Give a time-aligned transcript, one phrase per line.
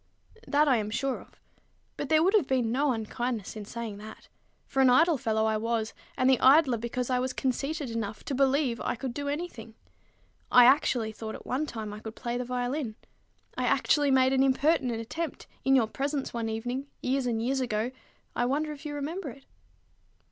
[0.47, 1.39] "That I am sure of.
[1.95, 4.29] But there would have been no unkindness in saying that;
[4.65, 8.33] for an idle fellow I was, and the idler because I was conceited enough to
[8.33, 9.75] believe I could do any thing.
[10.51, 12.95] I actually thought at one time I could play the violin.
[13.55, 17.91] I actually made an impertinent attempt in your presence one evening, years and years ago,
[18.35, 19.45] I wonder if you remember it."